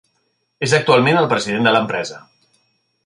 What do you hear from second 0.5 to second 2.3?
Es actualment el president de l'empresa.